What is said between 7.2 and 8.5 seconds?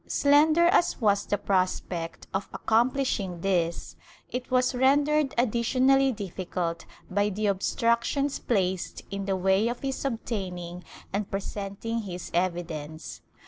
the obstructions